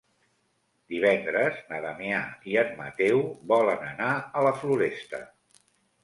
Divendres 0.91 1.57
na 1.73 1.81
Damià 1.83 2.21
i 2.53 2.57
en 2.61 2.71
Mateu 2.79 3.21
volen 3.51 3.83
anar 3.89 4.09
a 4.41 4.43
la 4.47 4.55
Floresta. 4.63 5.21